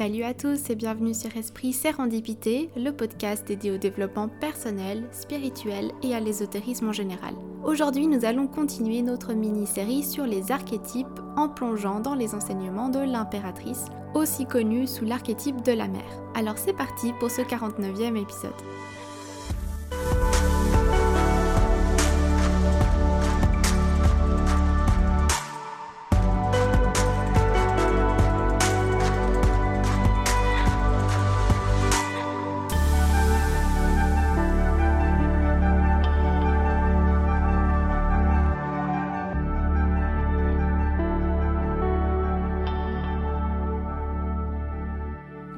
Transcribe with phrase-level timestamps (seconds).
[0.00, 5.92] Salut à tous et bienvenue sur Esprit Sérendipité, le podcast dédié au développement personnel, spirituel
[6.02, 7.34] et à l'ésotérisme en général.
[7.64, 13.00] Aujourd'hui, nous allons continuer notre mini-série sur les archétypes en plongeant dans les enseignements de
[13.00, 13.84] l'impératrice,
[14.14, 16.22] aussi connue sous l'archétype de la mère.
[16.34, 18.54] Alors c'est parti pour ce 49e épisode.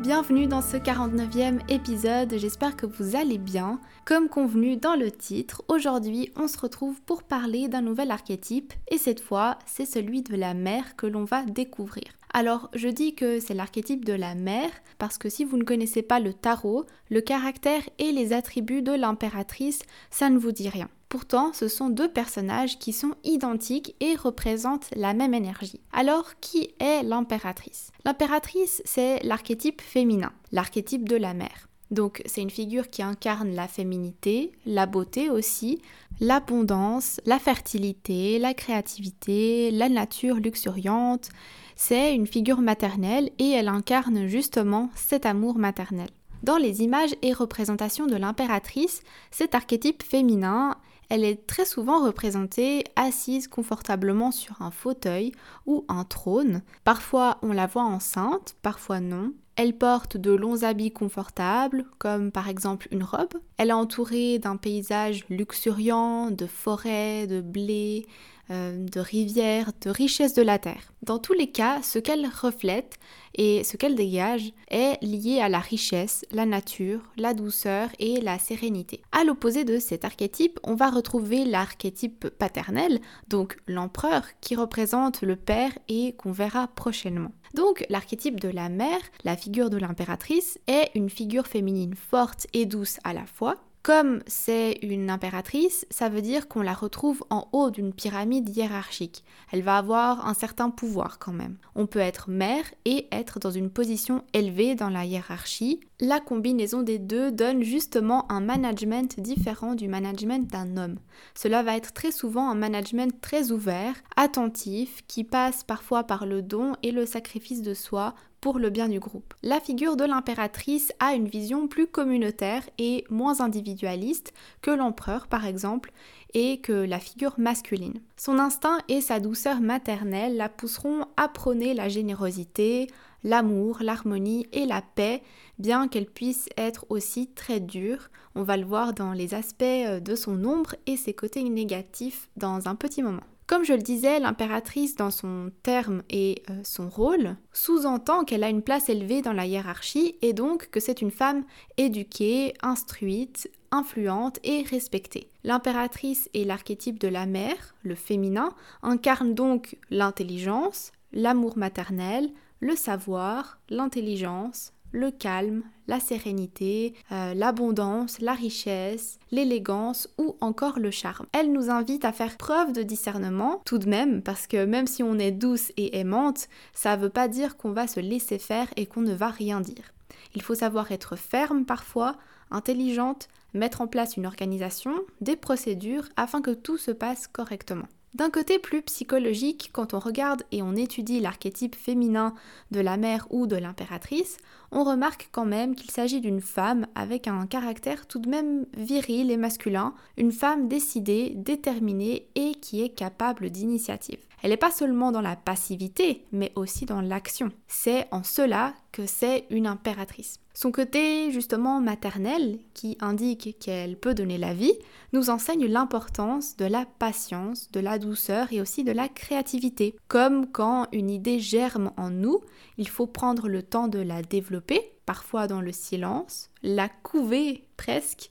[0.03, 3.79] Bienvenue dans ce 49e épisode, j'espère que vous allez bien.
[4.05, 8.99] Comme convenu dans le titre, aujourd'hui on se retrouve pour parler d'un nouvel archétype et
[8.99, 12.05] cette fois c'est celui de la mère que l'on va découvrir.
[12.35, 16.03] Alors je dis que c'est l'archétype de la mère parce que si vous ne connaissez
[16.03, 19.81] pas le tarot, le caractère et les attributs de l'impératrice,
[20.11, 20.89] ça ne vous dit rien.
[21.11, 25.83] Pourtant, ce sont deux personnages qui sont identiques et représentent la même énergie.
[25.93, 27.91] Alors, qui est l'impératrice?
[28.07, 31.69] L'impératrice, c'est l'archétype féminin, l'archétype de la mère.
[31.93, 35.83] Donc c'est une figure qui incarne la féminité, la beauté aussi,
[36.21, 41.29] l'abondance, la fertilité, la créativité, la nature luxuriante.
[41.77, 46.09] C'est une figure maternelle et elle incarne justement cet amour maternel.
[46.43, 50.79] Dans les images et représentations de l'impératrice, cet archétype féminin
[51.11, 55.33] elle est très souvent représentée assise confortablement sur un fauteuil
[55.67, 56.63] ou un trône.
[56.85, 59.35] Parfois on la voit enceinte, parfois non.
[59.57, 63.35] Elle porte de longs habits confortables, comme par exemple une robe.
[63.59, 68.07] Elle est entourée d'un paysage luxuriant, de forêts, de blé,
[68.51, 70.93] euh, de rivières, de richesses de la terre.
[71.03, 72.99] Dans tous les cas, ce qu'elle reflète
[73.35, 78.39] et ce qu'elle dégage est lié à la richesse, la nature, la douceur et la
[78.39, 79.01] sérénité.
[79.13, 85.37] À l'opposé de cet archétype, on va retrouver l'archétype paternel, donc l'empereur, qui représente le
[85.37, 87.33] père et qu'on verra prochainement.
[87.55, 92.67] Donc l'archétype de la mère, la figure de l'impératrice, est une figure féminine forte et
[92.67, 97.49] douce à la fois, comme c'est une impératrice, ça veut dire qu'on la retrouve en
[97.53, 99.25] haut d'une pyramide hiérarchique.
[99.51, 101.57] Elle va avoir un certain pouvoir quand même.
[101.75, 105.81] On peut être mère et être dans une position élevée dans la hiérarchie.
[105.99, 110.99] La combinaison des deux donne justement un management différent du management d'un homme.
[111.35, 116.41] Cela va être très souvent un management très ouvert, attentif, qui passe parfois par le
[116.41, 119.33] don et le sacrifice de soi pour le bien du groupe.
[119.43, 125.47] La figure de l'impératrice a une vision plus communautaire et moins individualiste que l'empereur par
[125.47, 125.93] exemple
[126.35, 128.01] et que la figure masculine.
[128.17, 132.89] Son instinct et sa douceur maternelle la pousseront à prôner la générosité,
[133.23, 135.23] l'amour, l'harmonie et la paix,
[135.59, 138.11] bien qu'elle puisse être aussi très dure.
[138.35, 142.67] On va le voir dans les aspects de son ombre et ses côtés négatifs dans
[142.67, 143.23] un petit moment.
[143.53, 148.49] Comme je le disais, l'impératrice dans son terme et euh, son rôle sous-entend qu'elle a
[148.49, 151.45] une place élevée dans la hiérarchie et donc que c'est une femme
[151.77, 155.29] éduquée, instruite, influente et respectée.
[155.45, 162.31] L'impératrice est l'archétype de la mère, le féminin, incarne donc l'intelligence, l'amour maternel,
[162.61, 170.91] le savoir, l'intelligence, le calme, la sérénité, euh, l'abondance, la richesse, l'élégance ou encore le
[170.91, 171.27] charme.
[171.33, 175.03] Elle nous invite à faire preuve de discernement tout de même parce que même si
[175.03, 178.69] on est douce et aimante, ça ne veut pas dire qu'on va se laisser faire
[178.77, 179.93] et qu'on ne va rien dire.
[180.35, 182.17] Il faut savoir être ferme parfois,
[182.51, 187.87] intelligente, mettre en place une organisation, des procédures afin que tout se passe correctement.
[188.15, 192.35] D'un côté plus psychologique, quand on regarde et on étudie l'archétype féminin
[192.71, 194.37] de la mère ou de l'impératrice,
[194.73, 199.31] on remarque quand même qu'il s'agit d'une femme avec un caractère tout de même viril
[199.31, 204.19] et masculin, une femme décidée, déterminée et qui est capable d'initiative.
[204.43, 207.53] Elle n'est pas seulement dans la passivité, mais aussi dans l'action.
[207.69, 210.41] C'est en cela que c'est une impératrice.
[210.55, 214.75] Son côté justement maternel, qui indique qu'elle peut donner la vie,
[215.13, 219.95] nous enseigne l'importance de la patience, de la douceur et aussi de la créativité.
[220.09, 222.41] Comme quand une idée germe en nous,
[222.83, 228.29] il faut prendre le temps de la développer, parfois dans le silence, la couver presque,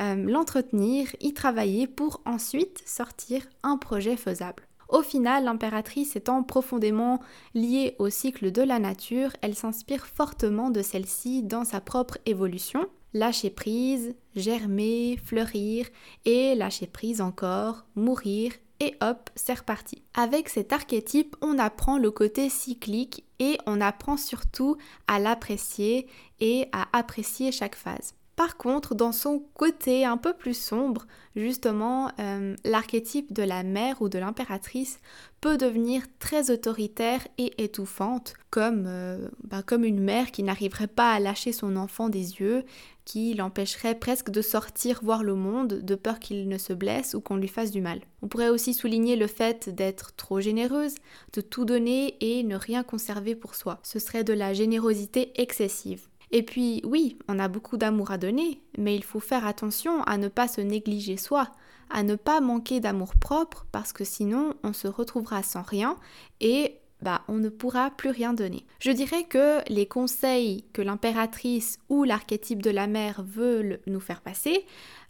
[0.00, 4.64] euh, l'entretenir, y travailler pour ensuite sortir un projet faisable.
[4.88, 7.20] Au final, l'impératrice étant profondément
[7.54, 12.84] liée au cycle de la nature, elle s'inspire fortement de celle-ci dans sa propre évolution.
[13.14, 15.86] Lâcher prise, germer, fleurir
[16.24, 18.52] et lâcher prise encore, mourir
[18.82, 20.02] et hop, c'est reparti.
[20.12, 24.76] Avec cet archétype, on apprend le côté cyclique et on apprend surtout
[25.06, 26.08] à l'apprécier
[26.40, 28.14] et à apprécier chaque phase.
[28.34, 31.06] Par contre, dans son côté un peu plus sombre,
[31.36, 34.98] justement, euh, l'archétype de la mère ou de l'impératrice
[35.40, 41.12] peut devenir très autoritaire et étouffante, comme, euh, bah, comme une mère qui n'arriverait pas
[41.12, 42.64] à lâcher son enfant des yeux,
[43.04, 47.20] qui l'empêcherait presque de sortir voir le monde de peur qu'il ne se blesse ou
[47.20, 48.00] qu'on lui fasse du mal.
[48.22, 50.94] On pourrait aussi souligner le fait d'être trop généreuse,
[51.32, 53.80] de tout donner et ne rien conserver pour soi.
[53.82, 56.08] Ce serait de la générosité excessive.
[56.30, 60.16] Et puis oui, on a beaucoup d'amour à donner, mais il faut faire attention à
[60.16, 61.48] ne pas se négliger soi,
[61.90, 65.96] à ne pas manquer d'amour propre, parce que sinon on se retrouvera sans rien
[66.40, 68.64] et bah, on ne pourra plus rien donner.
[68.78, 74.20] Je dirais que les conseils que l'impératrice ou l'archétype de la mère veulent nous faire
[74.20, 74.64] passer,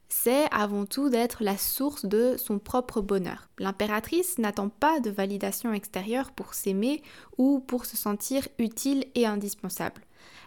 [0.09, 3.49] c'est avant tout d'être la source de son propre bonheur.
[3.59, 7.03] L'impératrice n'attend pas de validation extérieure pour s'aimer
[7.39, 10.03] ou pour se sentir utile et indispensable.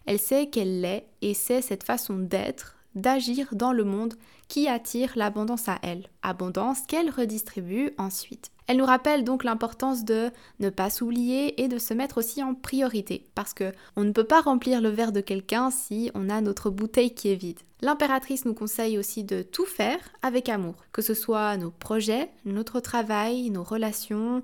[0.05, 4.15] Elle sait qu'elle l'est et c'est cette façon d'être, d'agir dans le monde
[4.47, 8.51] qui attire l'abondance à elle, abondance qu'elle redistribue ensuite.
[8.67, 12.55] Elle nous rappelle donc l'importance de ne pas s'oublier et de se mettre aussi en
[12.55, 16.41] priorité, parce que on ne peut pas remplir le verre de quelqu'un si on a
[16.41, 17.59] notre bouteille qui est vide.
[17.81, 22.79] L'impératrice nous conseille aussi de tout faire avec amour, que ce soit nos projets, notre
[22.79, 24.41] travail, nos relations,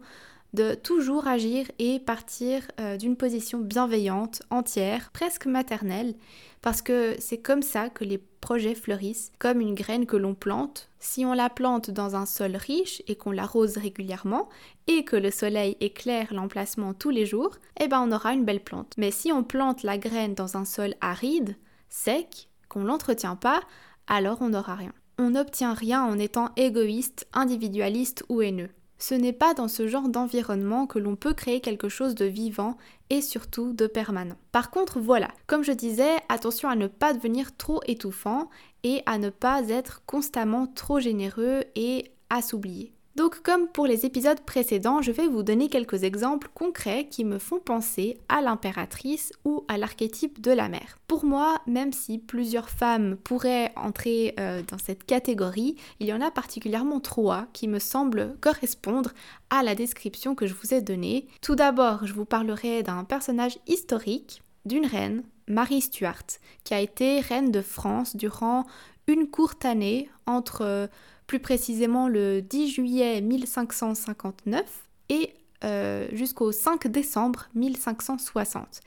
[0.53, 6.13] de toujours agir et partir euh, d'une position bienveillante, entière, presque maternelle,
[6.61, 10.89] parce que c'est comme ça que les projets fleurissent, comme une graine que l'on plante.
[10.99, 14.49] Si on la plante dans un sol riche et qu'on l'arrose régulièrement,
[14.87, 18.63] et que le soleil éclaire l'emplacement tous les jours, eh ben on aura une belle
[18.63, 18.93] plante.
[18.97, 21.55] Mais si on plante la graine dans un sol aride,
[21.89, 23.61] sec, qu'on l'entretient pas,
[24.07, 24.93] alors on n'aura rien.
[25.17, 28.69] On n'obtient rien en étant égoïste, individualiste ou haineux.
[29.01, 32.77] Ce n'est pas dans ce genre d'environnement que l'on peut créer quelque chose de vivant
[33.09, 34.37] et surtout de permanent.
[34.51, 38.51] Par contre, voilà, comme je disais, attention à ne pas devenir trop étouffant
[38.83, 42.93] et à ne pas être constamment trop généreux et à s'oublier.
[43.15, 47.39] Donc comme pour les épisodes précédents, je vais vous donner quelques exemples concrets qui me
[47.39, 50.97] font penser à l'impératrice ou à l'archétype de la mère.
[51.07, 56.21] Pour moi, même si plusieurs femmes pourraient entrer euh, dans cette catégorie, il y en
[56.21, 59.11] a particulièrement trois qui me semblent correspondre
[59.49, 61.27] à la description que je vous ai donnée.
[61.41, 66.23] Tout d'abord, je vous parlerai d'un personnage historique, d'une reine, Marie Stuart,
[66.63, 68.65] qui a été reine de France durant
[69.07, 70.89] une courte année entre
[71.27, 74.63] plus précisément le 10 juillet 1559
[75.09, 75.33] et
[75.63, 78.81] euh, jusqu'au 5 décembre 1560,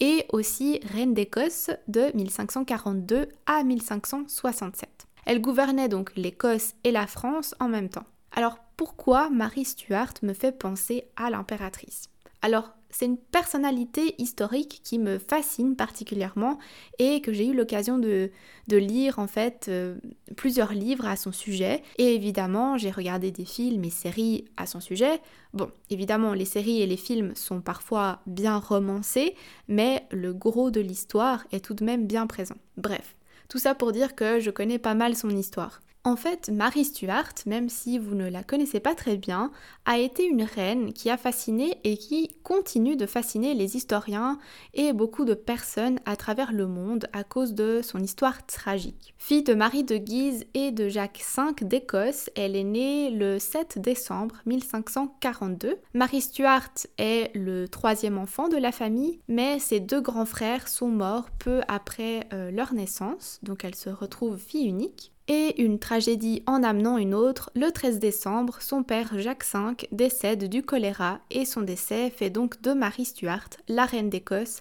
[0.00, 4.88] et aussi reine d'Écosse de 1542 à 1567.
[5.26, 8.06] Elle gouvernait donc l'Écosse et la France en même temps.
[8.32, 12.08] Alors pourquoi Marie Stuart me fait penser à l'impératrice?
[12.42, 16.58] Alors c'est une personnalité historique qui me fascine particulièrement
[17.00, 18.30] et que j'ai eu l'occasion de,
[18.68, 19.96] lire en fait euh,
[20.36, 21.82] plusieurs livres à son sujet.
[21.98, 25.20] Et évidemment, j'ai regardé des films et séries à son sujet.
[25.52, 29.34] Bon, évidemment, les séries et les films sont parfois bien romancés,
[29.66, 32.56] mais le gros de l'histoire est tout de même bien présent.
[32.76, 33.16] Bref,
[33.48, 35.80] tout ça pour dire que je connais pas mal son histoire.
[36.06, 39.50] En fait, Marie Stuart, même si vous ne la connaissez pas très bien,
[39.86, 44.38] a été une reine qui a fasciné et qui continue de fasciner les historiens
[44.74, 49.14] et beaucoup de personnes à travers le monde à cause de son histoire tragique.
[49.16, 53.78] Fille de Marie de Guise et de Jacques V d'Écosse, elle est née le 7
[53.78, 55.78] décembre 1542.
[55.94, 56.68] Marie Stuart
[56.98, 61.62] est le troisième enfant de la famille, mais ses deux grands frères sont morts peu
[61.66, 65.13] après euh, leur naissance, donc elle se retrouve fille unique.
[65.26, 70.50] Et une tragédie en amenant une autre, le 13 décembre, son père Jacques V décède
[70.50, 74.60] du choléra et son décès fait donc de Marie Stuart la reine d'Écosse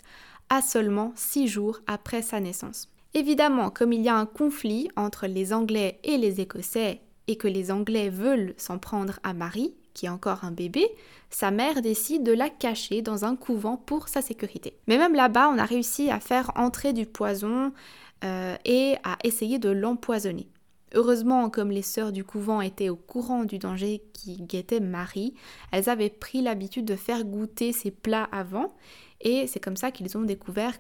[0.50, 2.88] à seulement six jours après sa naissance.
[3.14, 7.50] Évidemment, comme il y a un conflit entre les Anglais et les Écossais et que
[7.50, 10.88] les Anglais veulent s'en prendre à Marie, qui est encore un bébé,
[11.30, 14.78] sa mère décide de la cacher dans un couvent pour sa sécurité.
[14.88, 17.74] Mais même là-bas, on a réussi à faire entrer du poison
[18.24, 20.48] euh, et à essayer de l'empoisonner.
[20.94, 25.34] Heureusement, comme les sœurs du couvent étaient au courant du danger qui guettait Marie,
[25.72, 28.76] elles avaient pris l'habitude de faire goûter ces plats avant,
[29.24, 30.78] et c'est comme ça qu'ils ont découvert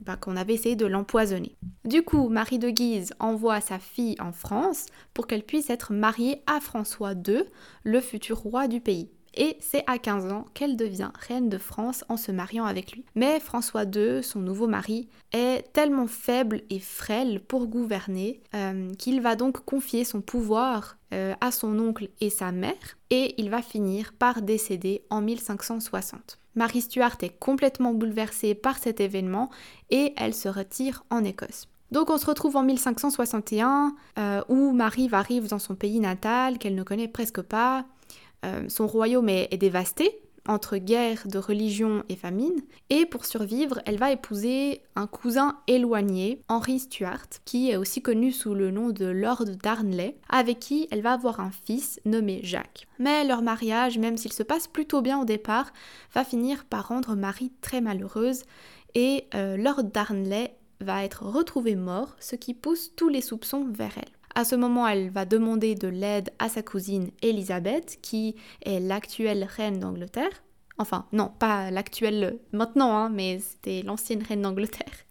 [0.00, 1.56] bah, qu'on avait essayé de l'empoisonner.
[1.84, 6.42] Du coup, Marie de Guise envoie sa fille en France pour qu'elle puisse être mariée
[6.46, 7.44] à François II,
[7.84, 9.10] le futur roi du pays.
[9.34, 13.04] Et c'est à 15 ans qu'elle devient reine de France en se mariant avec lui.
[13.14, 19.20] Mais François II, son nouveau mari, est tellement faible et frêle pour gouverner euh, qu'il
[19.20, 22.74] va donc confier son pouvoir euh, à son oncle et sa mère,
[23.10, 26.38] et il va finir par décéder en 1560.
[26.54, 29.48] Marie Stuart est complètement bouleversée par cet événement
[29.90, 31.68] et elle se retire en Écosse.
[31.92, 36.74] Donc on se retrouve en 1561 euh, où Marie arrive dans son pays natal qu'elle
[36.74, 37.86] ne connaît presque pas.
[38.44, 43.98] Euh, son royaume est, dévasté entre guerre de religion et famine, et pour survivre, elle
[43.98, 49.04] va épouser un cousin éloigné, Henry Stuart, qui est aussi connu sous le nom de
[49.04, 52.86] Lord Darnley, avec qui elle va avoir un fils nommé Jacques.
[52.98, 55.70] Mais leur mariage, même s'il se passe plutôt bien au départ,
[56.14, 58.44] va finir par rendre Marie très malheureuse,
[58.94, 63.98] et euh, Lord Darnley va être retrouvé mort, ce qui pousse tous les soupçons vers
[63.98, 64.17] elle.
[64.34, 69.44] À ce moment, elle va demander de l'aide à sa cousine Elisabeth, qui est l'actuelle
[69.44, 70.42] reine d'Angleterre.
[70.78, 75.04] Enfin, non, pas l'actuelle maintenant, hein, mais c'était l'ancienne reine d'Angleterre.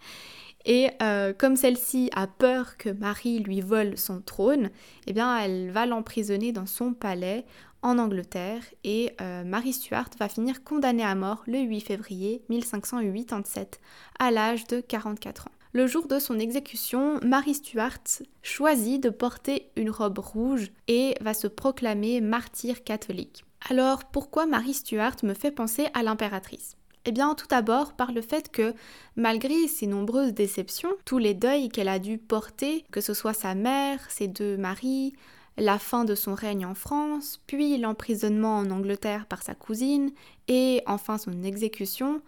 [0.66, 4.70] Et euh, comme celle-ci a peur que Marie lui vole son trône,
[5.08, 7.46] eh bien, elle va l'emprisonner dans son palais
[7.82, 13.80] en Angleterre et euh, Marie Stuart va finir condamnée à mort le 8 février 1587
[14.20, 15.57] à l'âge de 44 ans.
[15.74, 18.00] Le jour de son exécution, Marie Stuart
[18.42, 23.44] choisit de porter une robe rouge et va se proclamer martyr catholique.
[23.70, 26.78] Alors pourquoi Marie Stuart me fait penser à l'impératrice?
[27.04, 28.74] Eh bien, tout d'abord par le fait que,
[29.16, 33.56] malgré ses nombreuses déceptions, tous les deuils qu'elle a dû porter, que ce soit sa
[33.56, 35.14] mère, ses deux maris,
[35.58, 40.12] la fin de son règne en France, puis l'emprisonnement en Angleterre par sa cousine,
[40.48, 42.22] et enfin son exécution,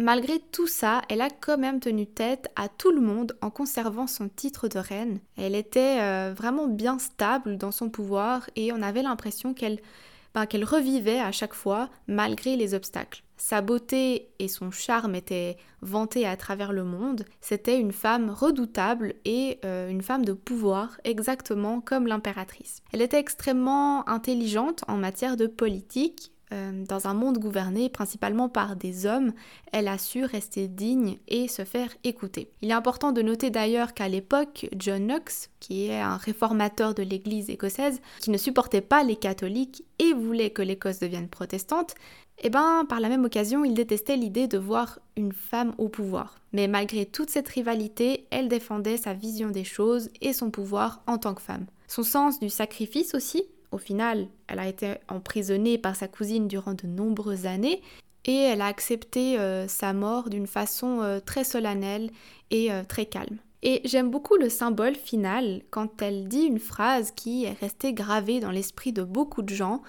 [0.00, 4.06] Malgré tout ça, elle a quand même tenu tête à tout le monde en conservant
[4.06, 5.20] son titre de reine.
[5.36, 9.78] Elle était euh, vraiment bien stable dans son pouvoir et on avait l'impression qu'elle
[10.34, 13.22] ben, qu'elle revivait à chaque fois malgré les obstacles.
[13.36, 17.24] Sa beauté et son charme étaient vantés à travers le monde.
[17.42, 22.82] C'était une femme redoutable et euh, une femme de pouvoir, exactement comme l'impératrice.
[22.92, 28.76] Elle était extrêmement intelligente en matière de politique, euh, dans un monde gouverné principalement par
[28.76, 29.32] des hommes,
[29.72, 32.50] elle a su rester digne et se faire écouter.
[32.60, 37.02] Il est important de noter d'ailleurs qu'à l'époque, John Knox, qui est un réformateur de
[37.02, 41.94] l'Église écossaise, qui ne supportait pas les catholiques et voulait que l'Écosse devienne protestante,
[42.42, 46.38] eh ben, par la même occasion, il détestait l'idée de voir une femme au pouvoir.
[46.52, 51.18] Mais malgré toute cette rivalité, elle défendait sa vision des choses et son pouvoir en
[51.18, 51.66] tant que femme.
[51.86, 56.74] Son sens du sacrifice aussi, au final, elle a été emprisonnée par sa cousine durant
[56.74, 57.82] de nombreuses années
[58.24, 62.10] et elle a accepté euh, sa mort d'une façon euh, très solennelle
[62.50, 63.38] et euh, très calme.
[63.62, 68.40] Et j'aime beaucoup le symbole final quand elle dit une phrase qui est restée gravée
[68.40, 69.82] dans l'esprit de beaucoup de gens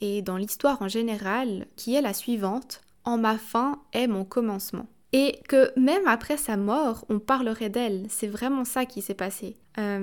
[0.00, 4.86] et dans l'histoire en général, qui est la suivante En ma fin est mon commencement.
[5.12, 8.06] Et que même après sa mort, on parlerait d'elle.
[8.08, 9.56] C'est vraiment ça qui s'est passé.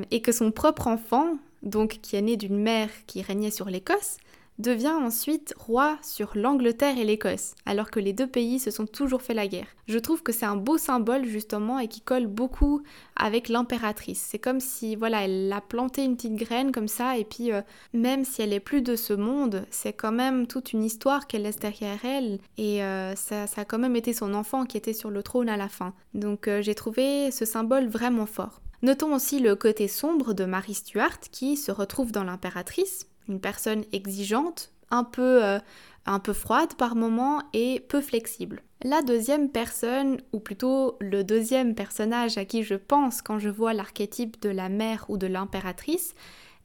[0.10, 4.18] et que son propre enfant, donc qui est né d'une mère qui régnait sur l'Écosse,
[4.62, 9.22] devient ensuite roi sur l'Angleterre et l'Écosse, alors que les deux pays se sont toujours
[9.22, 9.68] fait la guerre.
[9.88, 12.82] Je trouve que c'est un beau symbole justement et qui colle beaucoup
[13.16, 14.26] avec l'impératrice.
[14.30, 17.62] C'est comme si voilà, elle a planté une petite graine comme ça et puis euh,
[17.94, 21.44] même si elle est plus de ce monde, c'est quand même toute une histoire qu'elle
[21.44, 25.10] laisse derrière elle et euh, ça, a quand même été son enfant qui était sur
[25.10, 25.94] le trône à la fin.
[26.14, 28.62] Donc euh, j'ai trouvé ce symbole vraiment fort.
[28.82, 33.84] Notons aussi le côté sombre de Marie Stuart qui se retrouve dans l'impératrice, une personne
[33.92, 35.60] exigeante, un peu, euh,
[36.08, 38.64] un peu froide par moments et peu flexible.
[38.84, 43.74] La deuxième personne, ou plutôt le deuxième personnage à qui je pense quand je vois
[43.74, 46.16] l'archétype de la mère ou de l'impératrice,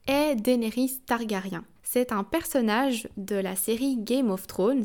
[0.07, 1.63] est Daenerys Targaryen.
[1.83, 4.83] C'est un personnage de la série Game of Thrones.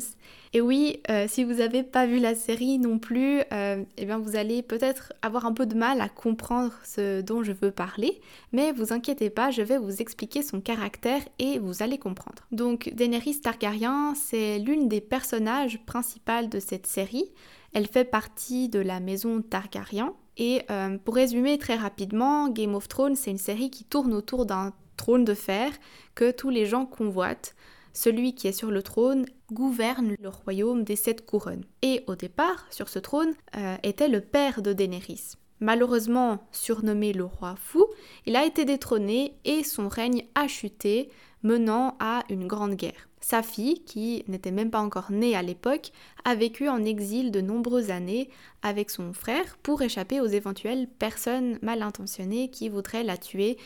[0.53, 4.19] Et oui, euh, si vous n'avez pas vu la série non plus, euh, eh bien
[4.19, 8.21] vous allez peut-être avoir un peu de mal à comprendre ce dont je veux parler.
[8.53, 12.43] Mais vous inquiétez pas, je vais vous expliquer son caractère et vous allez comprendre.
[12.51, 17.33] Donc Daenerys Targaryen, c'est l'une des personnages principales de cette série.
[17.73, 20.13] Elle fait partie de la maison Targaryen.
[20.37, 24.45] Et euh, pour résumer très rapidement, Game of Thrones, c'est une série qui tourne autour
[24.45, 25.71] d'un trône de fer
[26.15, 27.55] que tous les gens convoitent.
[27.93, 31.65] Celui qui est sur le trône gouverne le royaume des sept couronnes.
[31.83, 35.33] Et au départ, sur ce trône, euh, était le père de Daenerys.
[35.59, 37.85] Malheureusement surnommé le roi fou,
[38.25, 41.09] il a été détrôné et son règne a chuté,
[41.43, 43.07] menant à une grande guerre.
[43.21, 45.91] Sa fille, qui n'était même pas encore née à l'époque,
[46.25, 48.29] a vécu en exil de nombreuses années
[48.61, 53.57] avec son frère pour échapper aux éventuelles personnes mal intentionnées qui voudraient la tuer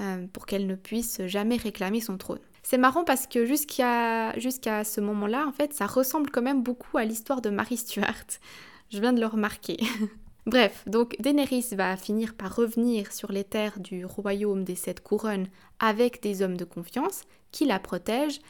[0.00, 2.40] euh, pour qu'elle ne puisse jamais réclamer son trône.
[2.62, 6.96] C'est marrant parce que jusqu'à jusqu'à ce moment-là, en fait, ça ressemble quand même beaucoup
[6.96, 8.24] à l'histoire de Marie Stuart.
[8.90, 9.78] Je viens de le remarquer.
[10.46, 15.46] Bref, donc Daenerys va finir par revenir sur les terres du royaume des sept couronnes
[15.78, 18.40] avec des hommes de confiance qui la protègent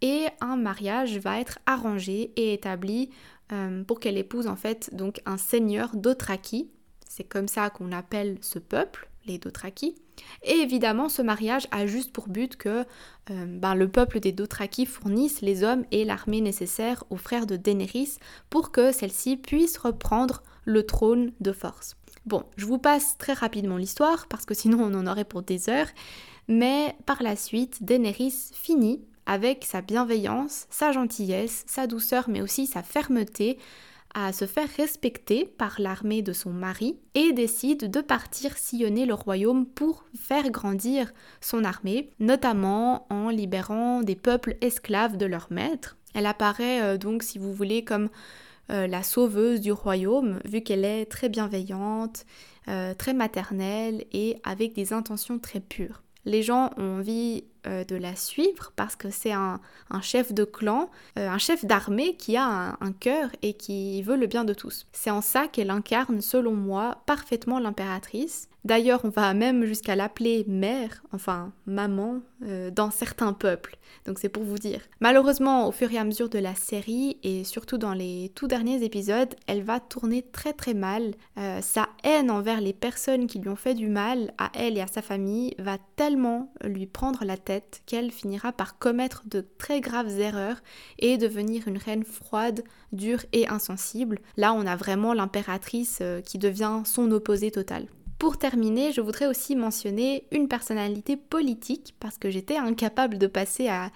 [0.00, 3.10] et un mariage va être arrangé et établi
[3.52, 6.70] euh, pour qu'elle épouse en fait donc un seigneur d'Othraki.
[7.08, 9.94] C'est comme ça qu'on appelle ce peuple, les Dothraki.
[10.42, 12.84] Et évidemment, ce mariage a juste pour but que
[13.30, 17.56] euh, ben, le peuple des Dothraki fournisse les hommes et l'armée nécessaires aux frères de
[17.56, 18.18] Daenerys
[18.50, 21.96] pour que celle-ci puisse reprendre le trône de force.
[22.26, 25.68] Bon, je vous passe très rapidement l'histoire parce que sinon on en aurait pour des
[25.68, 25.88] heures,
[26.48, 32.66] mais par la suite, Daenerys finit avec sa bienveillance, sa gentillesse, sa douceur, mais aussi
[32.66, 33.58] sa fermeté,
[34.14, 39.14] à se faire respecter par l'armée de son mari et décide de partir sillonner le
[39.14, 45.96] royaume pour faire grandir son armée, notamment en libérant des peuples esclaves de leurs maîtres.
[46.14, 48.08] Elle apparaît euh, donc, si vous voulez, comme
[48.70, 52.24] euh, la sauveuse du royaume, vu qu'elle est très bienveillante,
[52.68, 56.02] euh, très maternelle et avec des intentions très pures.
[56.24, 59.60] Les gens ont envie euh, de la suivre parce que c'est un,
[60.02, 64.44] chef de clan, un chef d'armée qui a un, cœur et qui veut le bien
[64.44, 64.86] de tous.
[64.92, 68.48] C'est en ça qu'elle incarne, selon moi, parfaitement l'impératrice.
[68.64, 73.76] D'ailleurs, on va même jusqu'à l'appeler mère, enfin maman, euh, dans certains peuples.
[74.06, 74.80] Donc c'est pour vous dire.
[75.00, 78.82] Malheureusement, au fur et à mesure de la série, et surtout dans les tout derniers
[78.82, 81.14] épisodes, elle va tourner très très mal.
[81.38, 84.80] Euh, sa haine envers les personnes qui lui ont fait du mal, à elle et
[84.80, 87.53] à sa famille, va tellement lui prendre la tête
[87.86, 90.62] qu'elle finira par commettre de très graves erreurs
[90.98, 94.18] et devenir une reine froide, dure et insensible.
[94.36, 97.86] Là, on a vraiment l'impératrice euh, qui devient son opposé total.
[98.24, 103.68] Pour terminer, je voudrais aussi mentionner une personnalité politique parce que j'étais incapable de passer
[103.68, 103.90] à,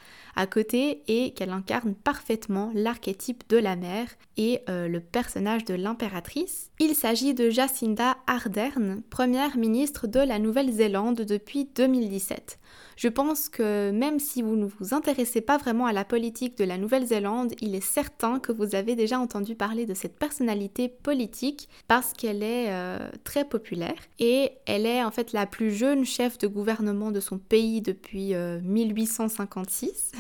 [0.50, 4.06] côté et qu'elle incarne parfaitement l'archétype de la mère
[4.36, 6.70] et euh, le personnage de l'impératrice.
[6.78, 12.58] Il s'agit de Jacinda Ardern, première ministre de la Nouvelle-Zélande depuis 2017.
[12.98, 16.64] Je pense que même si vous ne vous intéressez pas vraiment à la politique de
[16.64, 21.68] la Nouvelle-Zélande, il est certain que vous avez déjà entendu parler de cette personnalité politique
[21.86, 26.38] parce qu'elle est euh, très populaire et elle est en fait la plus jeune chef
[26.38, 30.18] de gouvernement de son pays depuis 1856 euh,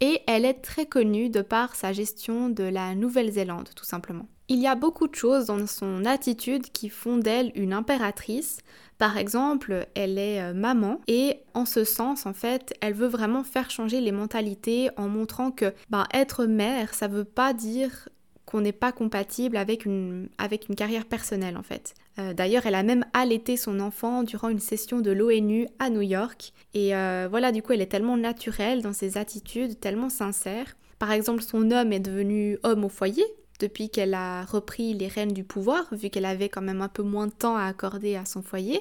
[0.00, 4.26] et elle est très connue de par sa gestion de la Nouvelle-Zélande tout simplement.
[4.48, 8.58] Il y a beaucoup de choses dans son attitude qui font d'elle une impératrice.
[8.98, 13.44] Par exemple, elle est euh, maman et en ce sens, en fait, elle veut vraiment
[13.44, 18.08] faire changer les mentalités en montrant que ben, être mère, ça veut pas dire
[18.44, 21.94] qu'on n'est pas compatible avec une, avec une carrière personnelle en fait.
[22.18, 26.00] Euh, d'ailleurs, elle a même allaité son enfant durant une session de l'ONU à New
[26.00, 26.52] York.
[26.74, 30.76] Et euh, voilà, du coup, elle est tellement naturelle dans ses attitudes, tellement sincère.
[30.98, 33.24] Par exemple, son homme est devenu homme au foyer,
[33.58, 37.02] depuis qu'elle a repris les rênes du pouvoir, vu qu'elle avait quand même un peu
[37.02, 38.80] moins de temps à accorder à son foyer.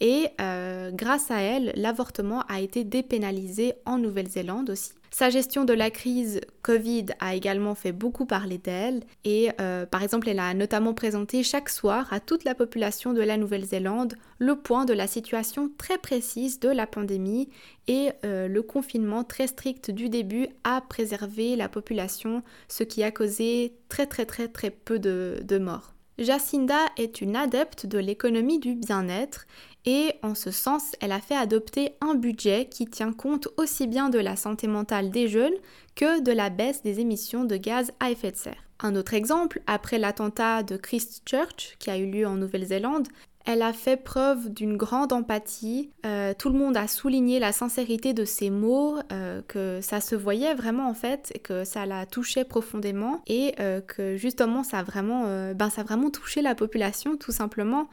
[0.00, 4.92] Et euh, grâce à elle, l'avortement a été dépénalisé en Nouvelle-Zélande aussi.
[5.12, 10.04] Sa gestion de la crise Covid a également fait beaucoup parler d'elle et euh, par
[10.04, 14.54] exemple elle a notamment présenté chaque soir à toute la population de la Nouvelle-Zélande le
[14.54, 17.48] point de la situation très précise de la pandémie
[17.88, 23.10] et euh, le confinement très strict du début a préservé la population, ce qui a
[23.10, 25.92] causé très très très très peu de morts.
[26.20, 29.46] Jacinda est une adepte de l'économie du bien-être
[29.86, 34.10] et en ce sens, elle a fait adopter un budget qui tient compte aussi bien
[34.10, 35.54] de la santé mentale des jeunes
[35.94, 38.62] que de la baisse des émissions de gaz à effet de serre.
[38.80, 43.08] Un autre exemple, après l'attentat de Christchurch qui a eu lieu en Nouvelle-Zélande,
[43.46, 45.90] elle a fait preuve d'une grande empathie.
[46.04, 50.14] Euh, tout le monde a souligné la sincérité de ses mots, euh, que ça se
[50.14, 54.82] voyait vraiment en fait, que ça la touchait profondément et euh, que justement ça a
[54.82, 55.24] vraiment,
[55.54, 57.88] ben, ça a vraiment touché la population tout simplement.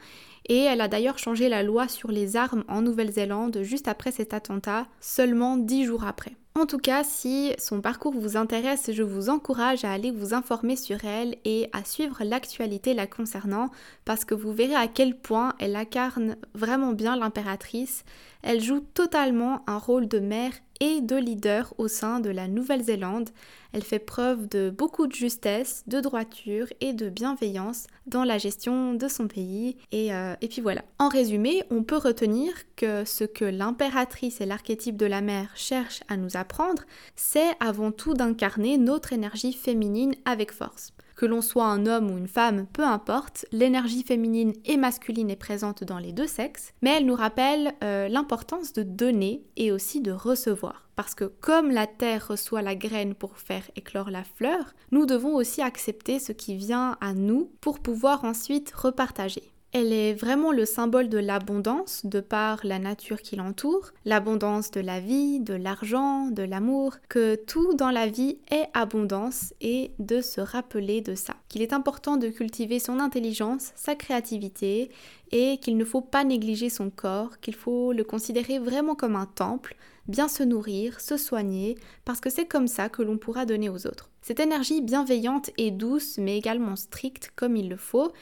[0.48, 4.32] Et elle a d'ailleurs changé la loi sur les armes en Nouvelle-Zélande juste après cet
[4.32, 6.32] attentat, seulement dix jours après.
[6.58, 10.74] En tout cas, si son parcours vous intéresse, je vous encourage à aller vous informer
[10.74, 13.70] sur elle et à suivre l'actualité la concernant
[14.04, 18.04] parce que vous verrez à quel point elle incarne vraiment bien l'impératrice.
[18.42, 23.30] Elle joue totalement un rôle de mère et de leader au sein de la Nouvelle-Zélande.
[23.72, 28.94] Elle fait preuve de beaucoup de justesse, de droiture et de bienveillance dans la gestion
[28.94, 29.76] de son pays.
[29.92, 30.82] Et, euh, et puis voilà.
[30.98, 36.02] En résumé, on peut retenir que ce que l'impératrice et l'archétype de la mère cherchent
[36.08, 36.84] à nous apprendre,
[37.16, 40.92] c'est avant tout d'incarner notre énergie féminine avec force.
[41.18, 45.34] Que l'on soit un homme ou une femme, peu importe, l'énergie féminine et masculine est
[45.34, 50.00] présente dans les deux sexes, mais elle nous rappelle euh, l'importance de donner et aussi
[50.00, 50.88] de recevoir.
[50.94, 55.34] Parce que comme la terre reçoit la graine pour faire éclore la fleur, nous devons
[55.34, 59.52] aussi accepter ce qui vient à nous pour pouvoir ensuite repartager.
[59.74, 64.80] Elle est vraiment le symbole de l'abondance de par la nature qui l'entoure, l'abondance de
[64.80, 70.22] la vie, de l'argent, de l'amour, que tout dans la vie est abondance et de
[70.22, 71.34] se rappeler de ça.
[71.50, 74.90] Qu'il est important de cultiver son intelligence, sa créativité
[75.32, 79.26] et qu'il ne faut pas négliger son corps, qu'il faut le considérer vraiment comme un
[79.26, 79.76] temple,
[80.06, 81.76] bien se nourrir, se soigner,
[82.06, 84.08] parce que c'est comme ça que l'on pourra donner aux autres.
[84.22, 88.12] Cette énergie bienveillante et douce, mais également stricte comme il le faut,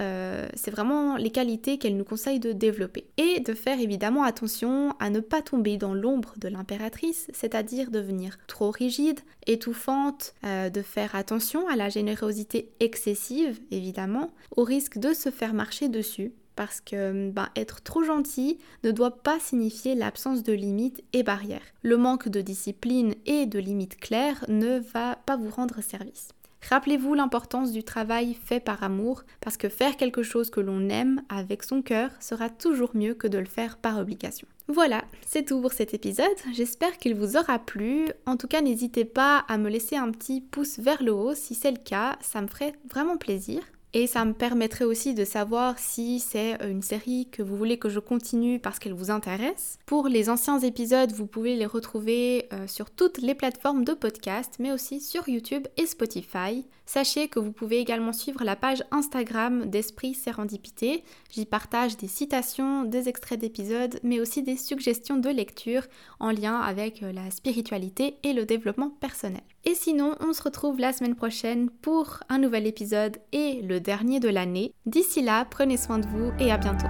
[0.00, 3.06] euh, c'est vraiment les qualités qu'elle nous conseille de développer.
[3.16, 8.38] Et de faire évidemment attention à ne pas tomber dans l'ombre de l'impératrice, c'est-à-dire devenir
[8.46, 15.12] trop rigide, étouffante, euh, de faire attention à la générosité excessive, évidemment, au risque de
[15.12, 16.32] se faire marcher dessus.
[16.54, 21.62] Parce que ben, être trop gentil ne doit pas signifier l'absence de limites et barrières.
[21.82, 26.28] Le manque de discipline et de limites claires ne va pas vous rendre service.
[26.68, 31.22] Rappelez-vous l'importance du travail fait par amour, parce que faire quelque chose que l'on aime
[31.28, 34.46] avec son cœur sera toujours mieux que de le faire par obligation.
[34.68, 36.26] Voilà, c'est tout pour cet épisode.
[36.54, 38.06] J'espère qu'il vous aura plu.
[38.26, 41.54] En tout cas, n'hésitez pas à me laisser un petit pouce vers le haut si
[41.54, 43.60] c'est le cas, ça me ferait vraiment plaisir.
[43.94, 47.90] Et ça me permettrait aussi de savoir si c'est une série que vous voulez que
[47.90, 49.78] je continue parce qu'elle vous intéresse.
[49.84, 54.54] Pour les anciens épisodes, vous pouvez les retrouver euh, sur toutes les plateformes de podcast,
[54.58, 56.64] mais aussi sur YouTube et Spotify.
[56.92, 61.04] Sachez que vous pouvez également suivre la page Instagram d'Esprit Sérendipité.
[61.30, 65.86] J'y partage des citations, des extraits d'épisodes, mais aussi des suggestions de lecture
[66.20, 69.40] en lien avec euh, la spiritualité et le développement personnel.
[69.64, 74.20] Et sinon, on se retrouve la semaine prochaine pour un nouvel épisode et le dernier
[74.20, 74.74] de l'année.
[74.84, 76.88] D'ici là, prenez soin de vous et à bientôt.